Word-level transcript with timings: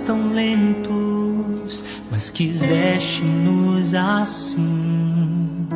tão 0.00 0.32
lentos, 0.32 1.84
mas 2.10 2.28
quiseste-nos 2.28 3.94
assim, 3.94 5.66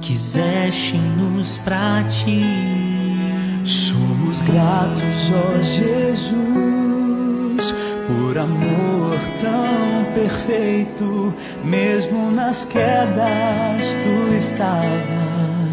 quiseste-nos 0.00 1.58
pra 1.58 2.04
ti. 2.04 2.42
Somos 3.64 4.42
gratos, 4.42 5.32
ó 5.32 5.62
Jesus, 5.62 6.34
por 8.06 8.36
amor 8.38 9.18
tão 9.40 10.04
perfeito, 10.12 11.34
mesmo 11.64 12.30
nas 12.30 12.64
quedas 12.64 13.96
tu 14.02 14.34
estavas 14.36 15.65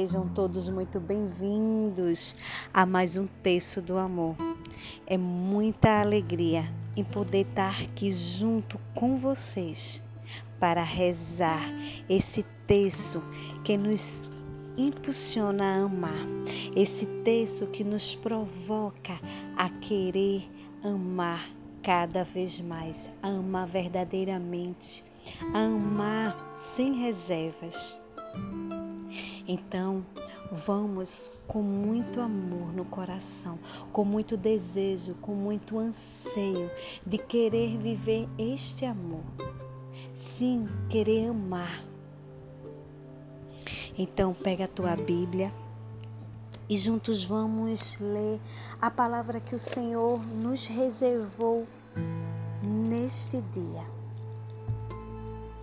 sejam 0.00 0.26
todos 0.28 0.66
muito 0.66 0.98
bem-vindos 0.98 2.34
a 2.72 2.86
mais 2.86 3.18
um 3.18 3.26
Texto 3.42 3.82
do 3.82 3.98
Amor. 3.98 4.34
É 5.06 5.18
muita 5.18 6.00
alegria 6.00 6.64
em 6.96 7.04
poder 7.04 7.46
estar 7.46 7.82
aqui 7.82 8.10
junto 8.10 8.80
com 8.94 9.18
vocês 9.18 10.02
para 10.58 10.82
rezar 10.82 11.60
esse 12.08 12.42
texto 12.66 13.22
que 13.62 13.76
nos 13.76 14.24
impulsiona 14.78 15.64
a 15.64 15.82
amar, 15.82 16.26
esse 16.74 17.04
texto 17.22 17.66
que 17.66 17.84
nos 17.84 18.14
provoca 18.14 19.20
a 19.54 19.68
querer 19.68 20.50
amar 20.82 21.46
cada 21.82 22.24
vez 22.24 22.58
mais, 22.58 23.10
a 23.22 23.28
amar 23.28 23.66
verdadeiramente, 23.66 25.04
a 25.52 25.58
amar 25.58 26.56
sem 26.56 26.94
reservas. 26.94 28.00
Então, 29.52 30.06
vamos 30.52 31.28
com 31.48 31.60
muito 31.60 32.20
amor 32.20 32.72
no 32.72 32.84
coração, 32.84 33.58
com 33.92 34.04
muito 34.04 34.36
desejo, 34.36 35.16
com 35.16 35.34
muito 35.34 35.76
anseio 35.76 36.70
de 37.04 37.18
querer 37.18 37.76
viver 37.76 38.28
este 38.38 38.84
amor. 38.84 39.24
Sim, 40.14 40.68
querer 40.88 41.30
amar. 41.30 41.82
Então, 43.98 44.32
pega 44.32 44.66
a 44.66 44.68
tua 44.68 44.94
Bíblia 44.94 45.52
e 46.68 46.76
juntos 46.76 47.24
vamos 47.24 47.98
ler 47.98 48.40
a 48.80 48.88
palavra 48.88 49.40
que 49.40 49.56
o 49.56 49.58
Senhor 49.58 50.24
nos 50.26 50.68
reservou 50.68 51.66
neste 52.62 53.40
dia. 53.52 53.84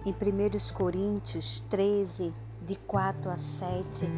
Em 0.05 0.11
1 0.11 0.73
Coríntios 0.73 1.61
13, 1.69 2.33
de 2.67 2.75
4 2.75 3.31
a 3.31 3.37
7, 3.37 4.09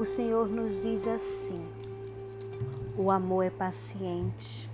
o 0.00 0.04
Senhor 0.04 0.48
nos 0.48 0.80
diz 0.80 1.06
assim: 1.06 1.62
o 2.96 3.10
amor 3.10 3.44
é 3.44 3.50
paciente, 3.50 4.70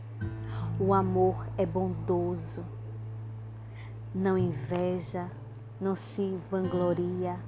o 0.79 0.95
amor 0.95 1.49
é 1.59 1.67
bondoso, 1.67 2.65
não 4.15 4.39
inveja, 4.39 5.29
não 5.81 5.97
se 5.97 6.39
vangloria, 6.49 7.41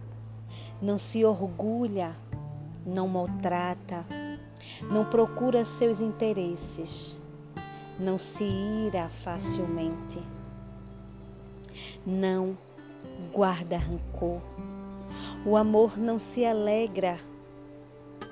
não 0.83 0.99
se 0.99 1.25
orgulha, 1.25 2.13
não 2.85 3.07
maltrata, 3.07 4.05
não 4.91 5.05
procura 5.05 5.65
seus 5.65 6.01
interesses, 6.01 7.17
não 7.97 8.19
se 8.19 8.43
ira 8.43 9.09
facilmente, 9.09 10.21
não 12.05 12.57
guarda 13.33 13.77
rancor. 13.77 14.41
O 15.47 15.59
amor 15.59 15.99
não 15.99 16.19
se 16.19 16.43
alegra 16.47 17.19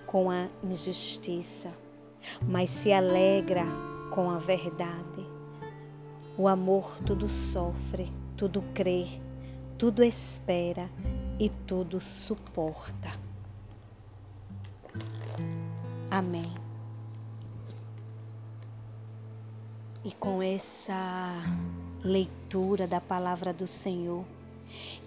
com 0.06 0.30
a 0.30 0.48
injustiça, 0.64 1.70
mas 2.40 2.70
se 2.70 2.90
alegra 2.90 3.64
com 4.14 4.30
a 4.30 4.38
verdade. 4.38 5.26
O 6.38 6.48
amor 6.48 6.96
tudo 7.04 7.28
sofre, 7.28 8.10
tudo 8.34 8.62
crê, 8.72 9.06
tudo 9.76 10.02
espera 10.02 10.90
e 11.38 11.50
tudo 11.50 12.00
suporta. 12.00 13.10
Amém. 16.10 16.50
E 20.02 20.12
com 20.12 20.42
essa 20.42 21.42
leitura 22.02 22.86
da 22.86 23.02
palavra 23.02 23.52
do 23.52 23.66
Senhor, 23.66 24.24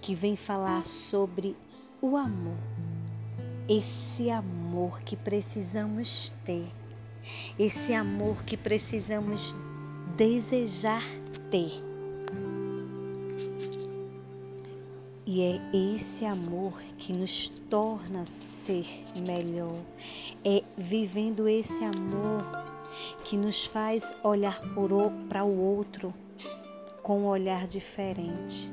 que 0.01 0.13
vem 0.13 0.35
falar 0.35 0.85
sobre 0.85 1.55
o 2.05 2.15
amor. 2.15 2.57
Esse 3.67 4.29
amor 4.29 4.99
que 4.99 5.15
precisamos 5.15 6.29
ter, 6.45 6.67
esse 7.57 7.95
amor 7.95 8.43
que 8.43 8.55
precisamos 8.55 9.55
desejar 10.15 11.01
ter. 11.49 11.71
E 15.25 15.41
é 15.41 15.59
esse 15.73 16.25
amor 16.25 16.79
que 16.99 17.11
nos 17.11 17.49
torna 17.71 18.23
ser 18.23 18.85
melhor. 19.27 19.79
É 20.43 20.61
vivendo 20.77 21.47
esse 21.47 21.83
amor 21.83 22.43
que 23.23 23.35
nos 23.35 23.65
faz 23.65 24.15
olhar 24.23 24.61
para 25.27 25.43
o 25.43 25.59
outro 25.59 26.13
com 27.01 27.21
um 27.21 27.25
olhar 27.25 27.65
diferente 27.65 28.71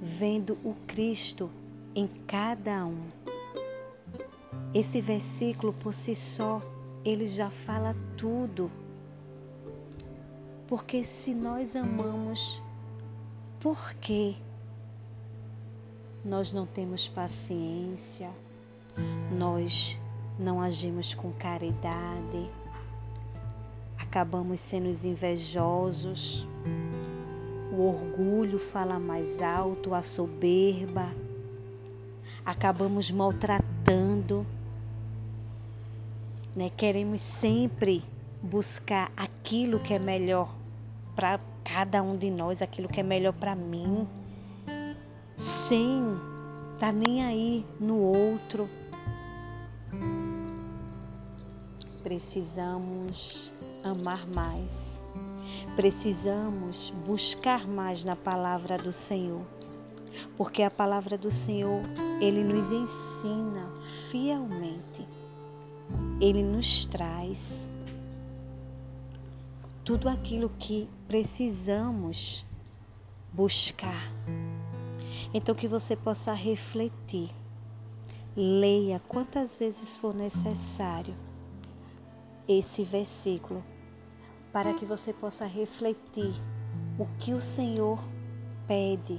vendo 0.00 0.56
o 0.64 0.74
Cristo 0.86 1.50
em 1.94 2.06
cada 2.26 2.86
um. 2.86 3.08
Esse 4.74 5.00
versículo 5.00 5.72
por 5.72 5.94
si 5.94 6.14
só, 6.14 6.60
ele 7.04 7.26
já 7.26 7.50
fala 7.50 7.94
tudo. 8.16 8.70
Porque 10.66 11.02
se 11.02 11.34
nós 11.34 11.74
amamos, 11.74 12.62
por 13.60 13.94
que 13.94 14.36
nós 16.24 16.52
não 16.52 16.66
temos 16.66 17.08
paciência? 17.08 18.30
Nós 19.36 19.98
não 20.38 20.60
agimos 20.60 21.14
com 21.14 21.32
caridade? 21.32 22.50
Acabamos 23.98 24.60
sendo 24.60 24.88
invejosos? 24.88 26.46
o 27.78 27.82
orgulho 27.82 28.58
fala 28.58 28.98
mais 28.98 29.40
alto, 29.40 29.94
a 29.94 30.02
soberba, 30.02 31.14
acabamos 32.48 33.10
maltratando, 33.10 34.46
né? 36.56 36.70
Queremos 36.74 37.20
sempre 37.20 38.02
buscar 38.42 39.12
aquilo 39.14 39.78
que 39.78 39.92
é 39.92 39.98
melhor 39.98 40.54
para 41.14 41.38
cada 41.62 42.02
um 42.02 42.16
de 42.16 42.30
nós, 42.30 42.62
aquilo 42.62 42.88
que 42.88 43.00
é 43.00 43.02
melhor 43.02 43.34
para 43.34 43.54
mim, 43.54 44.08
sem 45.36 46.02
estar 46.72 46.86
tá 46.86 46.92
nem 46.92 47.22
aí 47.22 47.66
no 47.78 47.98
outro. 47.98 48.66
Precisamos 52.02 53.52
amar 53.84 54.26
mais 54.26 54.98
Precisamos 55.76 56.92
buscar 57.06 57.66
mais 57.66 58.04
na 58.04 58.16
palavra 58.16 58.76
do 58.76 58.92
Senhor, 58.92 59.42
porque 60.36 60.62
a 60.62 60.70
palavra 60.70 61.16
do 61.16 61.30
Senhor, 61.30 61.82
ele 62.20 62.42
nos 62.42 62.72
ensina 62.72 63.70
fielmente. 64.10 65.06
Ele 66.20 66.42
nos 66.42 66.84
traz 66.86 67.70
tudo 69.84 70.08
aquilo 70.08 70.50
que 70.58 70.88
precisamos 71.06 72.44
buscar. 73.32 74.12
Então 75.32 75.54
que 75.54 75.68
você 75.68 75.96
possa 75.96 76.32
refletir. 76.32 77.30
Leia 78.36 79.00
quantas 79.08 79.58
vezes 79.58 79.96
for 79.96 80.14
necessário 80.14 81.14
esse 82.46 82.84
versículo 82.84 83.64
para 84.52 84.72
que 84.74 84.84
você 84.84 85.12
possa 85.12 85.44
refletir 85.44 86.32
o 86.98 87.06
que 87.18 87.32
o 87.32 87.40
Senhor 87.40 87.98
pede, 88.66 89.18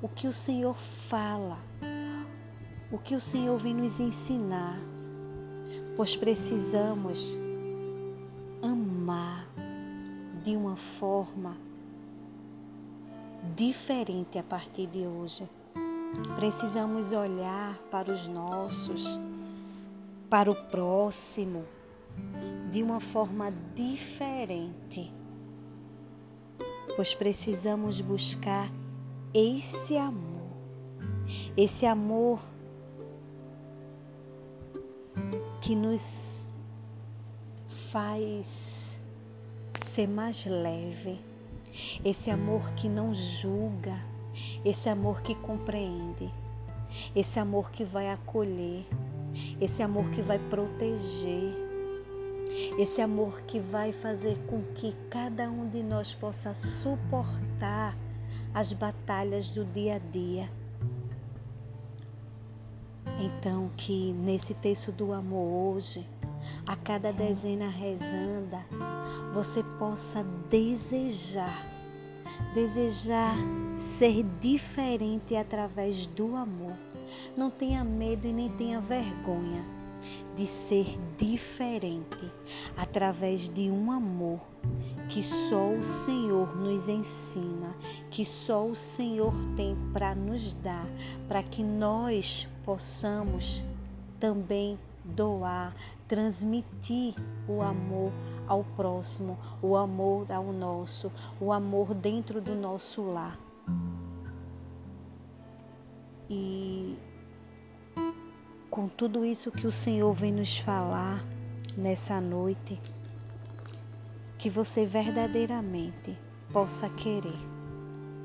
o 0.00 0.08
que 0.08 0.28
o 0.28 0.32
Senhor 0.32 0.74
fala, 0.74 1.58
o 2.90 2.98
que 2.98 3.14
o 3.14 3.20
Senhor 3.20 3.58
vem 3.58 3.74
nos 3.74 3.98
ensinar, 3.98 4.78
pois 5.96 6.16
precisamos 6.16 7.36
amar 8.62 9.48
de 10.44 10.56
uma 10.56 10.76
forma 10.76 11.56
diferente 13.56 14.38
a 14.38 14.42
partir 14.42 14.86
de 14.86 15.06
hoje. 15.06 15.48
Precisamos 16.36 17.12
olhar 17.12 17.76
para 17.90 18.12
os 18.12 18.28
nossos, 18.28 19.18
para 20.30 20.50
o 20.50 20.54
próximo, 20.54 21.64
de 22.70 22.82
uma 22.82 23.00
forma 23.00 23.52
diferente. 23.74 25.12
pois 26.96 27.14
precisamos 27.14 28.00
buscar 28.00 28.68
esse 29.34 29.96
amor, 29.96 30.48
esse 31.56 31.84
amor 31.86 32.40
que 35.60 35.74
nos 35.74 36.46
faz 37.68 39.00
ser 39.80 40.08
mais 40.08 40.46
leve, 40.46 41.20
esse 42.04 42.30
amor 42.30 42.72
que 42.72 42.88
não 42.88 43.12
julga, 43.12 43.98
esse 44.64 44.88
amor 44.88 45.20
que 45.22 45.34
compreende, 45.34 46.32
esse 47.14 47.38
amor 47.38 47.70
que 47.70 47.84
vai 47.84 48.10
acolher, 48.10 48.86
esse 49.60 49.82
amor 49.82 50.10
que 50.10 50.22
vai 50.22 50.38
proteger, 50.38 51.54
esse 52.78 53.02
amor 53.02 53.42
que 53.42 53.60
vai 53.60 53.92
fazer 53.92 54.38
com 54.46 54.62
que 54.74 54.94
cada 55.10 55.50
um 55.50 55.68
de 55.68 55.82
nós 55.82 56.14
possa 56.14 56.54
suportar 56.54 57.96
as 58.54 58.72
batalhas 58.72 59.50
do 59.50 59.64
dia 59.64 59.96
a 59.96 59.98
dia. 59.98 60.50
Então, 63.20 63.70
que 63.76 64.12
nesse 64.12 64.54
texto 64.54 64.92
do 64.92 65.12
amor 65.12 65.76
hoje, 65.76 66.06
a 66.66 66.76
cada 66.76 67.12
dezena 67.12 67.68
rezanda, 67.68 68.64
você 69.32 69.62
possa 69.78 70.22
desejar, 70.48 71.66
desejar 72.54 73.34
ser 73.72 74.22
diferente 74.40 75.34
através 75.34 76.06
do 76.06 76.36
amor. 76.36 76.76
Não 77.36 77.50
tenha 77.50 77.82
medo 77.82 78.26
e 78.26 78.32
nem 78.32 78.50
tenha 78.50 78.80
vergonha 78.80 79.64
de 80.36 80.46
ser 80.46 80.86
diferente 81.16 82.32
através 82.76 83.48
de 83.48 83.70
um 83.70 83.90
amor 83.90 84.40
que 85.08 85.22
só 85.22 85.72
o 85.72 85.82
Senhor 85.82 86.54
nos 86.56 86.88
ensina, 86.88 87.74
que 88.10 88.24
só 88.24 88.66
o 88.66 88.76
Senhor 88.76 89.34
tem 89.56 89.76
para 89.92 90.14
nos 90.14 90.52
dar, 90.52 90.86
para 91.26 91.42
que 91.42 91.62
nós 91.62 92.48
possamos 92.64 93.64
também 94.20 94.78
doar, 95.04 95.74
transmitir 96.06 97.14
o 97.48 97.62
amor 97.62 98.12
ao 98.46 98.62
próximo, 98.62 99.38
o 99.62 99.76
amor 99.76 100.30
ao 100.30 100.52
nosso, 100.52 101.10
o 101.40 101.52
amor 101.52 101.94
dentro 101.94 102.40
do 102.40 102.54
nosso 102.54 103.02
lar. 103.02 103.38
E 106.28 106.98
com 108.70 108.86
tudo 108.86 109.24
isso 109.24 109.50
que 109.50 109.66
o 109.66 109.72
Senhor 109.72 110.12
vem 110.12 110.32
nos 110.32 110.58
falar 110.58 111.24
nessa 111.76 112.20
noite, 112.20 112.78
que 114.38 114.48
você 114.48 114.84
verdadeiramente 114.84 116.16
possa 116.52 116.88
querer 116.88 117.38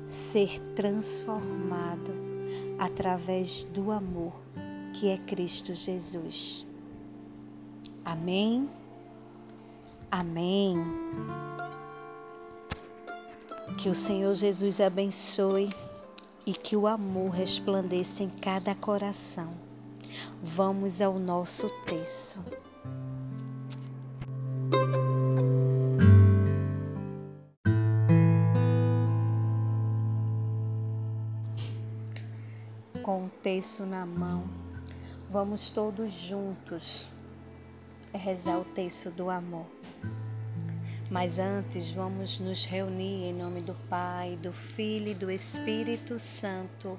ser 0.06 0.60
transformado 0.74 2.12
através 2.78 3.64
do 3.64 3.90
amor 3.90 4.32
que 4.94 5.08
é 5.08 5.18
Cristo 5.18 5.74
Jesus. 5.74 6.64
Amém. 8.04 8.68
Amém. 10.10 10.76
Que 13.76 13.88
o 13.88 13.94
Senhor 13.94 14.34
Jesus 14.34 14.80
abençoe 14.80 15.68
e 16.46 16.52
que 16.52 16.76
o 16.76 16.86
amor 16.86 17.30
resplandeça 17.30 18.22
em 18.22 18.28
cada 18.28 18.74
coração. 18.74 19.52
Vamos 20.40 21.00
ao 21.00 21.18
nosso 21.18 21.68
texto. 21.86 22.38
Com 33.64 33.68
o 33.68 33.70
texto 33.70 33.86
na 33.86 34.04
mão, 34.04 34.44
vamos 35.30 35.70
todos 35.70 36.12
juntos 36.12 37.10
rezar 38.12 38.58
o 38.58 38.64
texto 38.64 39.10
do 39.10 39.30
amor. 39.30 39.64
Mas 41.10 41.38
antes, 41.38 41.90
vamos 41.90 42.38
nos 42.40 42.66
reunir 42.66 43.24
em 43.24 43.32
nome 43.32 43.62
do 43.62 43.72
Pai, 43.88 44.36
do 44.42 44.52
Filho 44.52 45.08
e 45.08 45.14
do 45.14 45.30
Espírito 45.30 46.18
Santo. 46.18 46.98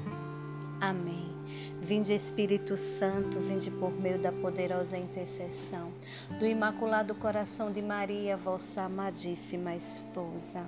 Amém. 0.82 1.32
Vinde 1.80 2.16
Espírito 2.16 2.76
Santo, 2.76 3.40
vinde 3.42 3.70
por 3.70 3.92
meio 3.92 4.18
da 4.18 4.32
poderosa 4.32 4.98
intercessão 4.98 5.94
do 6.40 6.48
Imaculado 6.48 7.14
Coração 7.14 7.72
de 7.72 7.84
Maria, 7.84 8.36
vossa 8.36 8.82
amadíssima 8.82 9.76
esposa. 9.76 10.68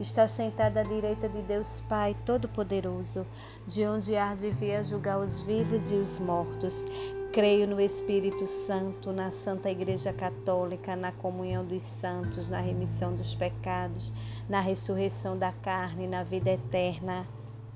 está 0.00 0.26
sentada 0.26 0.80
à 0.80 0.82
direita 0.82 1.28
de 1.28 1.42
Deus 1.42 1.80
Pai 1.82 2.16
Todo-Poderoso, 2.24 3.26
de 3.66 3.86
onde 3.86 4.16
há 4.16 4.34
de 4.34 4.50
vir 4.50 4.82
julgar 4.84 5.18
os 5.18 5.40
vivos 5.40 5.90
e 5.90 5.96
os 5.96 6.18
mortos. 6.18 6.86
Creio 7.32 7.66
no 7.66 7.80
Espírito 7.80 8.46
Santo, 8.46 9.12
na 9.12 9.30
Santa 9.30 9.70
Igreja 9.70 10.12
Católica, 10.12 10.94
na 10.94 11.12
comunhão 11.12 11.64
dos 11.64 11.82
santos, 11.82 12.48
na 12.48 12.60
remissão 12.60 13.14
dos 13.14 13.34
pecados, 13.34 14.12
na 14.48 14.60
ressurreição 14.60 15.38
da 15.38 15.50
carne, 15.50 16.06
na 16.06 16.22
vida 16.22 16.50
eterna. 16.50 17.26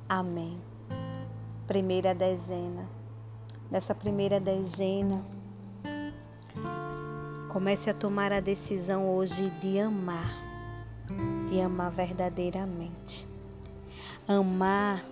Amém. 0.08 0.60
Primeira 1.66 2.14
dezena. 2.14 2.86
Nessa 3.70 3.94
primeira 3.94 4.38
dezena, 4.38 5.24
comece 7.48 7.88
a 7.88 7.94
tomar 7.94 8.32
a 8.32 8.40
decisão 8.40 9.08
hoje 9.08 9.50
de 9.60 9.80
amar 9.80 10.45
de 11.46 11.60
amar 11.60 11.90
verdadeiramente. 11.90 13.26
Amar, 14.26 15.04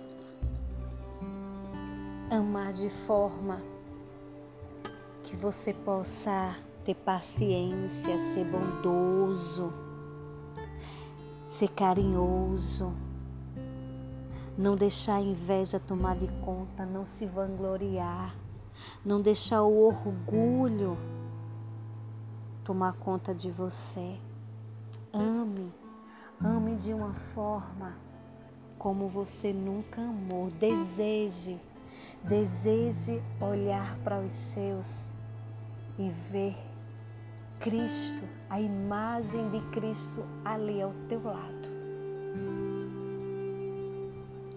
amar 2.29 2.73
de 2.73 2.89
forma 2.89 3.61
que 5.23 5.35
você 5.35 5.73
possa 5.73 6.55
ter 6.83 6.95
paciência, 6.95 8.19
ser 8.19 8.45
bondoso, 8.45 9.73
ser 11.47 11.69
carinhoso, 11.69 12.91
não 14.57 14.75
deixar 14.75 15.15
a 15.15 15.21
inveja 15.21 15.79
tomar 15.79 16.17
de 16.17 16.27
conta, 16.43 16.85
não 16.85 17.05
se 17.05 17.25
vangloriar, 17.25 18.35
não 19.05 19.21
deixar 19.21 19.63
o 19.63 19.87
orgulho 19.87 20.97
tomar 22.65 22.93
conta 22.93 23.33
de 23.33 23.49
você. 23.49 24.17
Ame 25.13 25.84
Ame 26.43 26.75
de 26.75 26.93
uma 26.93 27.13
forma 27.13 27.95
como 28.77 29.07
você 29.07 29.53
nunca 29.53 30.01
amou. 30.01 30.51
Deseje, 30.51 31.59
deseje 32.23 33.17
olhar 33.39 33.97
para 33.99 34.19
os 34.19 34.31
seus 34.31 35.11
e 35.97 36.09
ver 36.09 36.55
Cristo, 37.59 38.23
a 38.49 38.59
imagem 38.59 39.49
de 39.49 39.61
Cristo 39.71 40.23
ali 40.43 40.81
ao 40.81 40.93
teu 41.07 41.23
lado. 41.23 41.75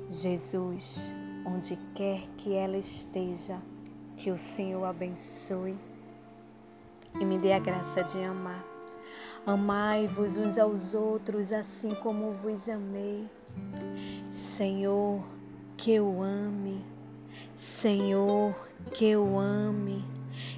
Jesus, 0.09 1.15
onde 1.47 1.77
quer 1.95 2.27
que 2.37 2.55
ela 2.55 2.77
esteja, 2.77 3.59
que 4.17 4.31
o 4.31 4.37
Senhor 4.37 4.85
abençoe 4.85 5.79
e 7.21 7.25
me 7.25 7.39
dê 7.39 7.53
a 7.53 7.59
graça 7.59 8.03
de 8.03 8.23
amar 8.23 8.68
Amai-vos 9.49 10.37
uns 10.37 10.59
aos 10.59 10.95
outros 10.95 11.55
assim 11.55 11.95
como 11.95 12.33
vos 12.33 12.69
amei. 12.69 13.27
Senhor, 14.29 15.25
que 15.75 15.93
eu 15.93 16.23
ame. 16.23 16.85
Senhor, 17.55 18.55
que 18.93 19.07
eu 19.07 19.39
ame. 19.39 20.05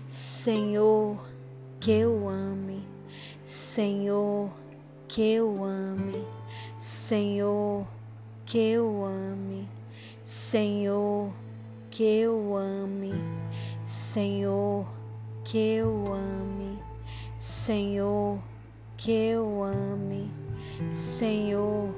Senhor, 0.08 1.16
que 1.78 1.92
eu 1.92 2.28
ame. 2.28 2.84
Senhor, 3.44 4.50
que 5.06 5.34
eu 5.34 5.62
ame. 5.62 6.26
Senhor, 6.76 7.86
que 8.44 8.58
eu 8.58 9.04
ame. 9.04 9.68
Senhor, 10.20 11.32
que 11.90 12.02
eu 12.02 12.56
ame. 12.56 13.12
Senhor, 13.84 14.84
que 15.44 15.58
eu 15.76 16.12
ame. 16.12 16.82
Senhor, 17.36 18.49
que 19.00 19.12
eu 19.12 19.62
ame, 19.62 20.30
Senhor, 20.90 21.88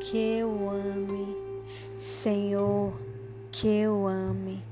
que 0.00 0.16
eu 0.16 0.70
ame. 0.70 1.36
Senhor, 1.94 2.94
que 3.52 3.68
eu 3.68 4.06
ame. 4.06 4.64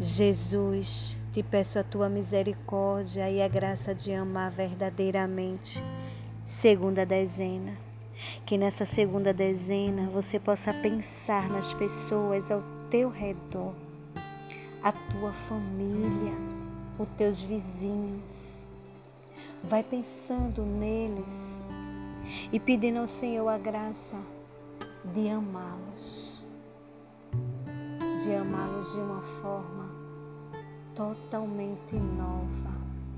Jesus, 0.00 1.18
te 1.30 1.42
peço 1.42 1.78
a 1.78 1.84
tua 1.84 2.08
misericórdia 2.08 3.30
e 3.30 3.42
a 3.42 3.48
graça 3.48 3.94
de 3.94 4.14
amar 4.14 4.50
verdadeiramente. 4.50 5.84
Segunda 6.46 7.04
dezena. 7.04 7.74
Que 8.46 8.56
nessa 8.56 8.86
segunda 8.86 9.30
dezena 9.30 10.08
você 10.08 10.40
possa 10.40 10.72
pensar 10.72 11.50
nas 11.50 11.74
pessoas 11.74 12.50
ao 12.50 12.62
teu 12.88 13.10
redor, 13.10 13.74
a 14.82 14.90
tua 14.90 15.34
família, 15.34 16.32
os 16.98 17.08
teus 17.10 17.42
vizinhos. 17.42 18.57
Vai 19.62 19.82
pensando 19.82 20.64
neles 20.64 21.62
e 22.52 22.60
pedindo 22.60 23.00
ao 23.00 23.06
Senhor 23.06 23.48
a 23.48 23.58
graça 23.58 24.16
de 25.12 25.28
amá-los, 25.28 26.44
de 28.22 28.34
amá-los 28.34 28.92
de 28.92 28.98
uma 28.98 29.22
forma 29.22 29.90
totalmente 30.94 31.96
nova, 31.96 32.72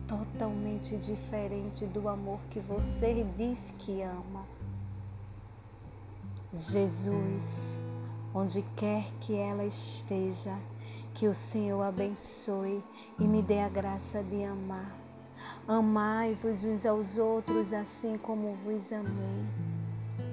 totalmente 0.06 0.96
diferente 0.96 1.86
do 1.86 2.08
amor 2.08 2.40
que 2.50 2.60
você 2.60 3.24
diz 3.36 3.74
que 3.78 4.02
ama. 4.02 4.44
Jesus, 6.52 7.78
onde 8.34 8.62
quer 8.76 9.04
que 9.20 9.34
ela 9.34 9.64
esteja, 9.64 10.56
que 11.14 11.28
o 11.28 11.34
Senhor 11.34 11.82
abençoe 11.82 12.82
e 13.18 13.24
me 13.24 13.42
dê 13.42 13.60
a 13.60 13.68
graça 13.68 14.22
de 14.22 14.44
amar. 14.44 14.99
Amai-vos 15.68 16.64
uns 16.64 16.84
aos 16.84 17.18
outros 17.18 17.72
assim 17.72 18.16
como 18.16 18.54
vos 18.64 18.92
amei. 18.92 19.46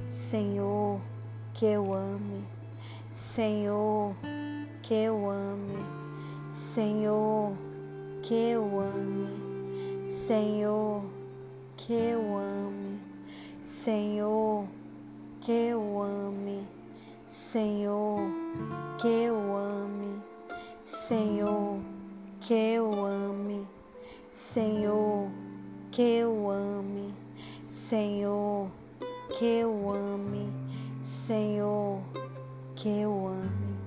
Senhor, 0.04 1.00
que 1.54 1.66
eu 1.66 1.94
ame. 1.94 2.44
Senhor, 3.10 4.16
que 4.82 4.94
eu 4.94 5.30
ame. 5.30 5.86
Senhor, 6.48 7.54
que 8.22 8.34
eu 8.34 8.80
ame. 8.80 10.06
Senhor, 10.06 11.04
que 11.76 11.94
eu 11.94 12.38
ame. 12.38 13.00
Senhor, 13.62 14.66
que 15.42 15.52
eu 15.52 16.02
ame. 16.02 16.68
Senhor, 17.26 18.20
que 18.98 19.08
eu 19.08 19.58
ame. 19.58 20.22
Senhor, 20.82 21.80
que 22.40 22.54
eu 22.54 23.06
ame. 23.06 23.77
Senhor, 24.28 25.30
que 25.90 26.02
eu 26.02 26.50
ame. 26.50 27.14
Senhor, 27.66 28.70
que 29.30 29.46
eu 29.46 29.90
ame. 29.90 30.52
Senhor, 31.00 32.02
que 32.76 32.90
eu 32.90 33.28
ame. 33.28 33.78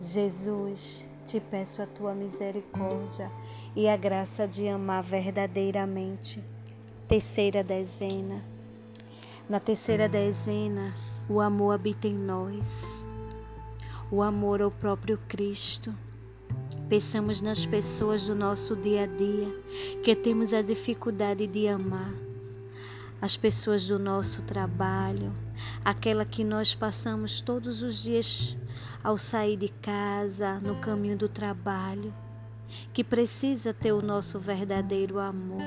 Jesus, 0.00 1.06
te 1.26 1.40
peço 1.40 1.82
a 1.82 1.86
tua 1.86 2.14
misericórdia 2.14 3.30
e 3.76 3.86
a 3.86 3.96
graça 3.98 4.48
de 4.48 4.66
amar 4.66 5.02
verdadeiramente. 5.02 6.42
Terceira 7.06 7.62
dezena. 7.62 8.42
Na 9.46 9.60
terceira 9.60 10.08
dezena, 10.08 10.90
o 11.28 11.38
amor 11.38 11.72
habita 11.72 12.08
em 12.08 12.14
nós. 12.14 13.06
O 14.10 14.22
amor 14.22 14.62
ao 14.62 14.70
próprio 14.70 15.18
Cristo. 15.28 15.94
Pensamos 16.88 17.40
nas 17.40 17.64
pessoas 17.64 18.26
do 18.26 18.34
nosso 18.34 18.76
dia 18.76 19.04
a 19.04 19.06
dia 19.06 19.48
que 20.02 20.14
temos 20.14 20.52
a 20.52 20.60
dificuldade 20.60 21.46
de 21.46 21.66
amar. 21.66 22.12
As 23.22 23.38
pessoas 23.38 23.88
do 23.88 23.98
nosso 23.98 24.42
trabalho, 24.42 25.32
aquela 25.82 26.26
que 26.26 26.44
nós 26.44 26.74
passamos 26.74 27.40
todos 27.40 27.82
os 27.82 28.02
dias 28.02 28.54
ao 29.02 29.16
sair 29.16 29.56
de 29.56 29.68
casa, 29.68 30.60
no 30.60 30.76
caminho 30.76 31.16
do 31.16 31.26
trabalho, 31.26 32.12
que 32.92 33.02
precisa 33.02 33.72
ter 33.72 33.92
o 33.92 34.02
nosso 34.02 34.38
verdadeiro 34.38 35.18
amor. 35.18 35.62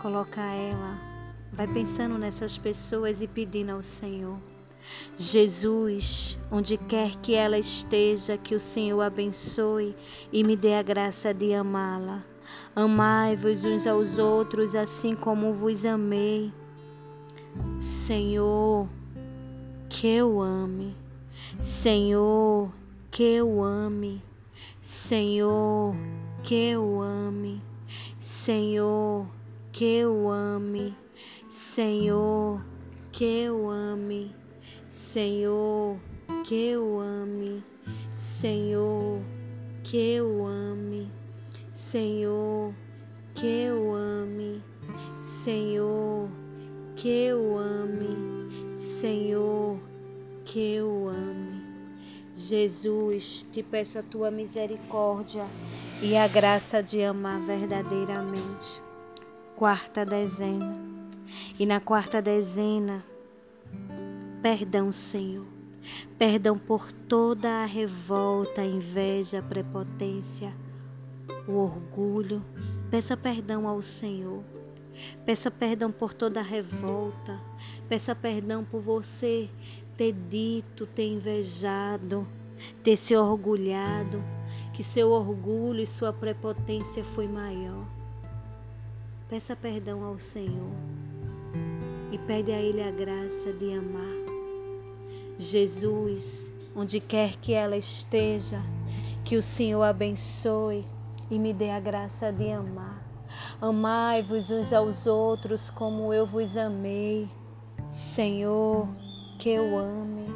Coloca 0.00 0.40
ela, 0.40 0.96
vai 1.52 1.66
pensando 1.66 2.16
nessas 2.16 2.56
pessoas 2.56 3.20
e 3.20 3.26
pedindo 3.26 3.72
ao 3.72 3.82
Senhor. 3.82 4.38
Jesus, 5.16 6.38
onde 6.50 6.76
quer 6.76 7.16
que 7.16 7.34
ela 7.34 7.58
esteja, 7.58 8.38
que 8.38 8.54
o 8.54 8.60
Senhor 8.60 9.00
abençoe 9.00 9.96
e 10.32 10.44
me 10.44 10.56
dê 10.56 10.74
a 10.74 10.82
graça 10.82 11.34
de 11.34 11.54
amá-la. 11.54 12.24
Amai-vos 12.74 13.64
uns 13.64 13.86
aos 13.86 14.18
outros 14.18 14.74
assim 14.74 15.14
como 15.14 15.52
vos 15.52 15.84
amei. 15.84 16.52
Senhor, 17.80 18.88
que 19.88 20.06
eu 20.06 20.40
ame. 20.40 20.96
Senhor, 21.58 22.70
que 23.10 23.24
eu 23.24 23.62
ame. 23.62 24.22
Senhor, 24.80 25.96
que 26.42 26.54
eu 26.54 27.00
ame. 27.02 27.60
Senhor, 28.18 29.26
que 29.72 29.84
eu 29.84 30.30
ame. 30.30 30.94
Senhor, 31.48 32.60
que 33.10 33.24
eu 33.24 33.68
ame. 33.68 34.34
Senhor, 34.88 35.96
que 36.44 36.70
eu 36.70 36.98
ame. 36.98 37.62
Senhor, 38.14 39.20
que 39.84 39.96
eu 39.96 40.46
ame. 40.46 41.10
Senhor, 41.70 42.74
que 43.34 43.46
eu 43.46 43.94
ame, 43.94 44.60
Senhor, 45.20 46.28
que 46.96 47.08
eu 47.08 47.56
ame, 47.56 48.74
Senhor, 48.74 49.78
que 50.44 50.74
eu 50.74 51.08
ame. 51.08 51.62
Jesus, 52.34 53.46
te 53.50 53.62
peço 53.62 54.00
a 54.00 54.02
tua 54.02 54.30
misericórdia 54.30 55.46
e 56.02 56.16
a 56.16 56.26
graça 56.26 56.82
de 56.82 57.00
amar 57.04 57.40
verdadeiramente. 57.42 58.82
Quarta 59.54 60.04
dezena. 60.04 60.76
E 61.60 61.64
na 61.64 61.78
quarta 61.78 62.20
dezena, 62.20 63.04
perdão, 64.42 64.90
Senhor. 64.92 65.46
Perdão 66.18 66.58
por 66.58 66.92
toda 66.92 67.48
a 67.62 67.64
revolta, 67.64 68.60
a 68.60 68.66
inveja, 68.66 69.38
a 69.38 69.42
prepotência 69.42 70.52
o 71.48 71.54
orgulho. 71.54 72.44
Peça 72.90 73.16
perdão 73.16 73.66
ao 73.66 73.80
Senhor. 73.80 74.42
Peça 75.24 75.50
perdão 75.50 75.90
por 75.90 76.12
toda 76.12 76.40
a 76.40 76.42
revolta. 76.42 77.40
Peça 77.88 78.14
perdão 78.14 78.64
por 78.64 78.80
você 78.80 79.48
ter 79.96 80.12
dito, 80.12 80.86
ter 80.86 81.06
invejado, 81.06 82.26
ter 82.84 82.96
se 82.96 83.16
orgulhado, 83.16 84.22
que 84.72 84.82
seu 84.82 85.10
orgulho 85.10 85.80
e 85.80 85.86
sua 85.86 86.12
prepotência 86.12 87.02
foi 87.02 87.26
maior. 87.26 87.86
Peça 89.28 89.56
perdão 89.56 90.04
ao 90.04 90.18
Senhor 90.18 90.72
e 92.12 92.18
pede 92.18 92.52
a 92.52 92.60
Ele 92.60 92.82
a 92.82 92.90
graça 92.90 93.52
de 93.52 93.74
amar. 93.74 94.27
Jesus, 95.38 96.52
onde 96.74 96.98
quer 96.98 97.36
que 97.36 97.54
ela 97.54 97.76
esteja, 97.76 98.60
que 99.24 99.36
o 99.36 99.42
Senhor 99.42 99.84
abençoe 99.84 100.84
e 101.30 101.38
me 101.38 101.52
dê 101.52 101.70
a 101.70 101.78
graça 101.78 102.32
de 102.32 102.50
amar. 102.50 103.00
Amai-vos 103.60 104.50
uns 104.50 104.72
aos 104.72 105.06
outros 105.06 105.70
como 105.70 106.12
eu 106.12 106.26
vos 106.26 106.56
amei. 106.56 107.28
Senhor, 107.88 108.88
que 109.38 109.50
eu 109.50 109.78
ame. 109.78 110.26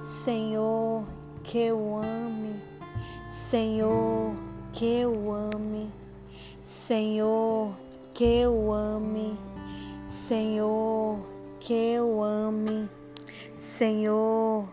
Senhor, 0.00 1.04
que 1.42 1.58
eu 1.58 1.96
ame. 1.96 2.62
Senhor, 3.26 4.36
que 4.72 4.84
eu 4.84 5.32
ame. 5.32 5.90
Senhor, 6.60 7.74
que 8.14 8.24
eu 8.24 8.72
ame. 8.72 9.36
Senhor, 10.04 11.18
que 11.58 11.74
eu 11.74 12.22
ame. 12.22 12.88
Senhor, 13.58 14.68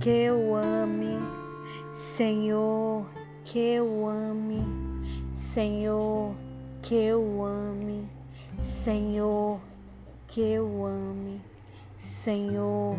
que 0.00 0.10
eu 0.10 0.56
ame. 0.56 1.18
Senhor, 1.92 3.06
que 3.44 3.60
eu 3.60 4.08
ame. 4.08 4.84
Senhor, 5.30 6.34
que 6.82 6.96
eu 6.96 7.44
ame, 7.44 8.10
Senhor, 8.58 9.60
que 10.26 10.40
eu 10.40 10.84
ame, 10.84 11.40
Senhor, 11.96 12.98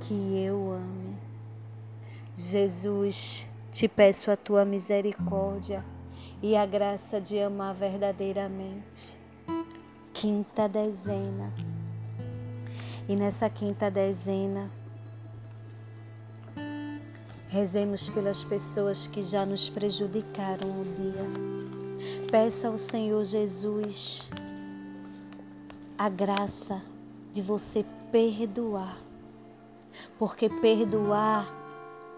que 0.00 0.38
eu 0.38 0.72
ame. 0.72 1.18
Jesus, 2.32 3.48
te 3.72 3.88
peço 3.88 4.30
a 4.30 4.36
tua 4.36 4.64
misericórdia 4.64 5.84
e 6.40 6.56
a 6.56 6.64
graça 6.64 7.20
de 7.20 7.40
amar 7.40 7.74
verdadeiramente. 7.74 9.18
Quinta 10.12 10.68
dezena. 10.68 11.52
E 13.08 13.14
nessa 13.14 13.50
quinta 13.50 13.90
dezena, 13.90 14.70
Rezemos 17.54 18.08
pelas 18.08 18.42
pessoas 18.42 19.06
que 19.06 19.22
já 19.22 19.46
nos 19.46 19.70
prejudicaram 19.70 20.68
o 20.80 20.84
dia. 20.96 21.24
Peça 22.28 22.66
ao 22.66 22.76
Senhor 22.76 23.24
Jesus 23.24 24.28
a 25.96 26.08
graça 26.08 26.82
de 27.32 27.40
você 27.40 27.84
perdoar. 28.10 28.98
Porque 30.18 30.48
perdoar 30.48 31.46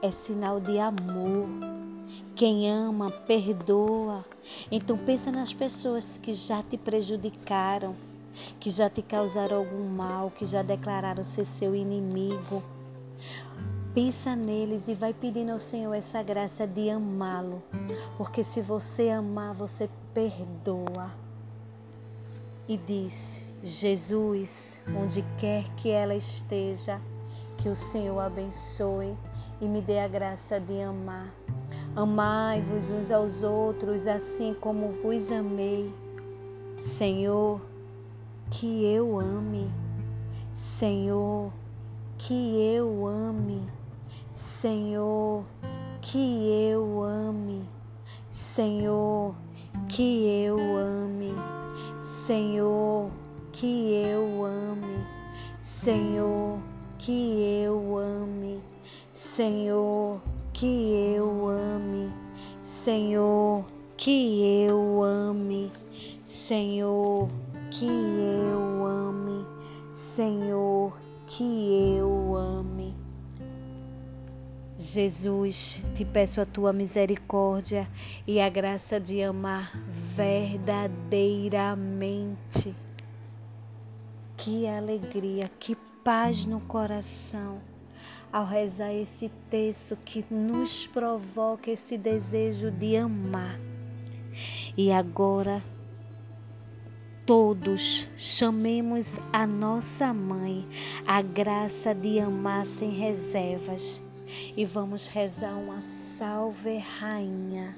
é 0.00 0.11
sinal 0.11 0.59
de 0.59 0.78
amor. 0.78 1.47
Quem 2.35 2.71
ama, 2.71 3.11
perdoa. 3.11 4.25
Então 4.73 4.97
pensa 4.97 5.31
nas 5.31 5.52
pessoas 5.52 6.16
que 6.16 6.33
já 6.33 6.62
te 6.62 6.78
prejudicaram, 6.78 7.95
que 8.61 8.71
já 8.71 8.88
te 8.88 9.02
causaram 9.02 9.59
algum 9.59 9.88
mal, 9.88 10.30
que 10.30 10.45
já 10.45 10.62
declararam 10.62 11.25
ser 11.25 11.45
seu 11.45 11.75
inimigo. 11.75 12.62
Pensa 13.95 14.37
neles 14.37 14.88
e 14.88 14.95
vai 14.95 15.14
pedindo 15.14 15.52
ao 15.52 15.59
Senhor 15.59 15.95
essa 15.95 16.23
graça 16.23 16.66
de 16.66 16.90
amá-lo, 16.90 17.62
porque 18.16 18.45
se 18.45 18.61
você 18.61 19.09
amar, 19.09 19.54
você 19.54 19.88
perdoa. 20.12 21.11
E 22.68 22.76
diz: 22.76 23.42
Jesus, 23.62 24.80
onde 25.00 25.25
quer 25.38 25.64
que 25.76 25.88
ela 25.88 26.14
esteja, 26.14 27.00
que 27.56 27.68
o 27.68 27.76
Senhor 27.76 28.18
abençoe 28.18 29.16
e 29.61 29.68
me 29.68 29.80
dê 29.80 29.99
a 29.99 30.09
graça 30.09 30.61
de 30.61 30.83
amar. 30.83 31.33
Amai-vos 31.95 32.90
uns 32.90 33.11
aos 33.11 33.42
outros, 33.42 34.06
assim 34.06 34.52
como 34.52 34.90
vos 34.90 35.33
amei. 35.33 35.90
Senhor, 36.76 37.61
que 38.50 38.84
eu 38.84 39.18
ame, 39.18 39.70
Senhor, 40.52 41.52
que 42.16 42.74
eu 42.74 43.06
ame, 43.06 43.62
Senhor, 44.30 45.44
que 46.00 46.70
eu 46.70 47.02
ame, 47.02 47.68
Senhor, 48.28 49.34
que 49.88 50.44
eu 50.44 50.58
ame, 50.76 51.34
Senhor, 52.00 53.10
que 53.52 53.92
eu 53.92 54.44
ame, 54.44 55.04
Senhor, 55.58 56.60
que 56.98 57.62
eu 57.64 57.98
ame, 57.98 58.60
Senhor, 59.12 60.20
que 60.52 61.14
eu 61.16 61.48
ame, 61.48 62.10
Senhor, 62.62 63.64
que 63.96 64.64
eu 64.66 65.02
ame, 65.02 65.72
Senhor 66.22 67.28
que 67.78 67.85
eu 67.85 68.87
ame. 68.87 69.47
Senhor, 69.90 70.97
que 71.26 71.99
eu 71.99 72.35
ame. 72.35 72.95
Jesus, 74.78 75.83
te 75.95 76.02
peço 76.04 76.40
a 76.40 76.47
tua 76.47 76.73
misericórdia 76.73 77.87
e 78.26 78.40
a 78.40 78.49
graça 78.49 78.99
de 78.99 79.23
amar 79.23 79.78
verdadeiramente. 79.88 82.75
Que 84.38 84.66
alegria, 84.66 85.50
que 85.59 85.76
paz 86.02 86.47
no 86.47 86.61
coração 86.61 87.61
ao 88.33 88.47
rezar 88.47 88.95
esse 88.95 89.30
texto 89.50 89.99
que 90.02 90.25
nos 90.30 90.87
provoca 90.87 91.71
esse 91.71 91.99
desejo 91.99 92.71
de 92.71 92.97
amar. 92.97 93.61
E 94.76 94.92
agora, 94.92 95.62
todos 97.26 98.09
chamemos 98.16 99.18
a 99.33 99.45
nossa 99.49 100.14
mãe 100.14 100.64
a 101.05 101.20
graça 101.20 101.92
de 101.92 102.20
amar 102.20 102.64
sem 102.64 102.90
reservas 102.90 104.00
e 104.57 104.64
vamos 104.64 105.09
rezar 105.09 105.59
uma 105.59 105.83
salve 105.83 106.79
rainha. 106.79 107.74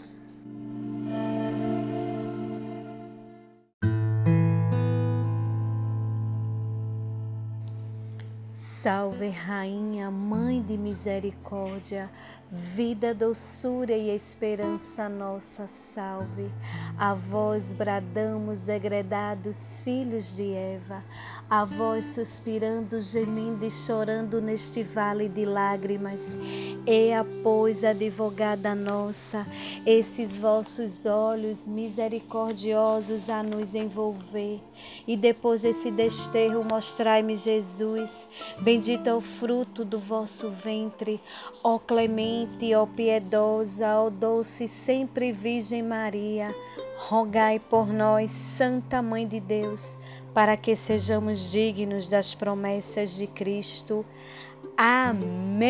Salve, 8.81 9.29
Rainha, 9.29 10.09
Mãe 10.09 10.62
de 10.62 10.79
Misericórdia, 10.79 12.09
vida, 12.49 13.12
doçura 13.12 13.93
e 13.93 14.14
esperança 14.14 15.09
nossa, 15.09 15.67
salve. 15.67 16.49
A 16.97 17.12
vós 17.12 17.73
bradamos, 17.73 18.67
degredados 18.67 19.81
filhos 19.81 20.37
de 20.37 20.53
Eva, 20.53 21.01
a 21.51 21.64
vós 21.64 22.07
suspirando, 22.07 23.01
gemendo 23.01 23.67
e 23.67 23.71
chorando 23.71 24.41
neste 24.41 24.85
vale 24.85 25.29
de 25.29 25.45
lágrimas. 25.45 26.38
Eia, 26.87 27.27
pois, 27.43 27.83
advogada 27.83 28.77
nossa, 28.77 29.45
esses 29.85 30.37
vossos 30.37 31.05
olhos 31.05 31.67
misericordiosos 31.67 33.29
a 33.29 33.43
nos 33.43 33.75
envolver, 33.75 34.61
e 35.05 35.17
depois 35.17 35.62
desse 35.62 35.91
desterro 35.91 36.64
mostrai-me 36.71 37.35
Jesus 37.35 38.29
Bendito 38.68 39.09
é 39.09 39.14
o 39.14 39.22
fruto 39.22 39.83
do 39.83 39.98
vosso 39.98 40.50
ventre, 40.50 41.22
ó 41.64 41.78
clemente, 41.78 42.74
ó 42.74 42.85
piedosa, 42.85 43.98
ó 43.98 44.11
doce 44.11 44.68
sempre 44.68 45.33
Virgem 45.33 45.83
Maria. 45.83 46.54
Rogai 46.98 47.59
por 47.59 47.87
nós, 47.90 48.31
Santa 48.31 49.00
Mãe 49.00 49.26
de 49.26 49.40
Deus, 49.40 49.96
para 50.35 50.54
que 50.54 50.76
sejamos 50.76 51.50
dignos 51.50 52.09
das 52.09 52.35
promessas 52.35 53.16
de 53.16 53.26
Cristo. 53.26 54.04
Amém. 54.76 55.66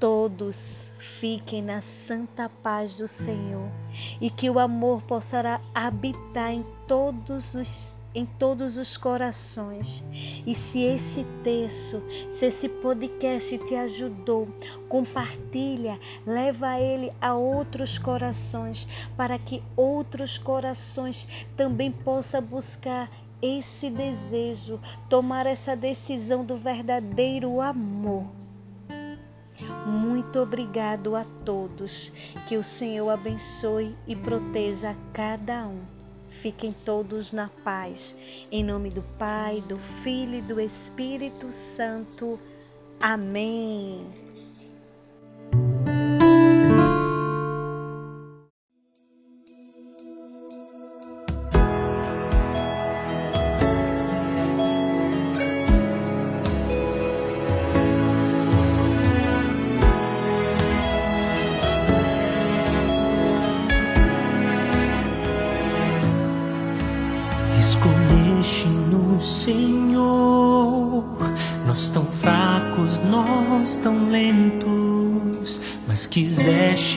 Todos 0.00 0.90
fiquem 0.98 1.60
na 1.60 1.82
santa 1.82 2.48
paz 2.62 2.96
do 2.96 3.06
Senhor 3.06 3.68
e 4.18 4.30
que 4.30 4.48
o 4.48 4.58
amor 4.58 5.02
possa 5.02 5.60
habitar 5.74 6.54
em 6.54 6.64
todos 6.86 7.54
os 7.54 7.97
em 8.14 8.24
todos 8.24 8.76
os 8.76 8.96
corações. 8.96 10.04
E 10.46 10.54
se 10.54 10.82
esse 10.82 11.24
texto, 11.42 12.02
se 12.30 12.46
esse 12.46 12.68
podcast 12.68 13.58
te 13.58 13.74
ajudou, 13.74 14.48
compartilha, 14.88 15.98
leva 16.26 16.78
ele 16.80 17.12
a 17.20 17.34
outros 17.34 17.98
corações, 17.98 18.86
para 19.16 19.38
que 19.38 19.62
outros 19.76 20.38
corações 20.38 21.46
também 21.56 21.90
possam 21.90 22.42
buscar 22.42 23.10
esse 23.40 23.88
desejo, 23.88 24.80
tomar 25.08 25.46
essa 25.46 25.76
decisão 25.76 26.44
do 26.44 26.56
verdadeiro 26.56 27.60
amor. 27.60 28.24
Muito 29.86 30.38
obrigado 30.40 31.16
a 31.16 31.24
todos. 31.44 32.12
Que 32.48 32.56
o 32.56 32.62
Senhor 32.62 33.08
abençoe 33.10 33.96
e 34.06 34.14
proteja 34.14 34.94
cada 35.12 35.66
um. 35.66 35.97
Fiquem 36.40 36.72
todos 36.72 37.32
na 37.32 37.48
paz. 37.64 38.16
Em 38.52 38.62
nome 38.62 38.90
do 38.90 39.02
Pai, 39.18 39.60
do 39.62 39.76
Filho 39.76 40.38
e 40.38 40.42
do 40.42 40.60
Espírito 40.60 41.50
Santo. 41.50 42.38
Amém. 43.00 44.27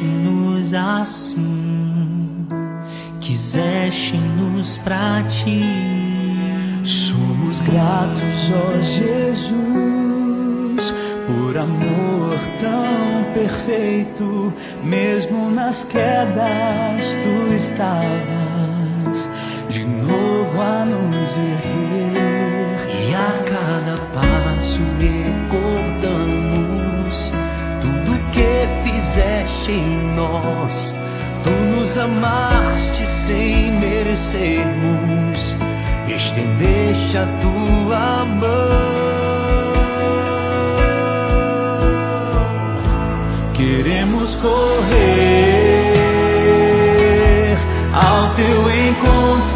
Quiseste-nos 0.01 0.73
assim, 0.73 2.47
quiseste-nos 3.19 4.79
pra 4.79 5.23
ti. 5.27 5.63
Somos 6.83 7.61
gratos, 7.61 8.51
ó 8.51 8.81
Jesus, 8.81 9.53
por 11.27 11.55
amor 11.57 12.39
tão 12.59 13.31
perfeito, 13.33 14.51
mesmo 14.83 15.51
nas 15.51 15.85
quedas 15.85 17.15
tu 17.21 17.53
estavas 17.53 19.29
de 19.69 19.85
novo 19.85 20.61
a 20.61 20.85
nos 20.85 21.37
erguer. 21.37 22.79
E 23.07 23.13
a 23.13 23.43
cada 23.43 23.97
passo 24.13 24.41
recordamos 24.61 25.20
nós. 30.15 30.95
Tu 31.43 31.49
nos 31.49 31.97
amaste 31.97 33.05
sem 33.05 33.71
merecermos, 33.71 35.55
estendeste 36.07 37.17
a 37.17 37.25
tua 37.39 38.25
mão. 38.25 38.91
Queremos 43.53 44.35
correr 44.35 45.51
ao 47.93 48.33
teu 48.33 48.69
encontro. 48.69 49.51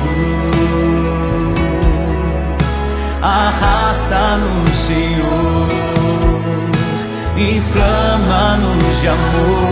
Arrasta-nos, 3.22 4.76
Senhor, 4.76 5.68
inflama-nos 7.38 9.02
de 9.02 9.08
amor. 9.08 9.64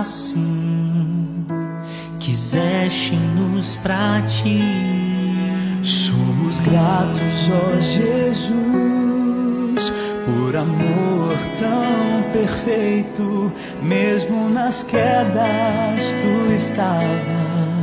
assim 0.00 1.44
quiseste-nos 2.18 3.76
pra 3.76 4.22
ti. 4.22 4.60
Somos 5.82 6.60
gratos, 6.60 7.50
ó 7.50 7.80
Jesus, 7.80 8.54
por 10.24 10.56
amor 10.56 11.36
tão 11.58 12.22
perfeito, 12.32 13.52
mesmo 13.82 14.48
nas 14.50 14.82
quedas 14.82 16.14
tu 16.20 16.52
estavas 16.52 17.79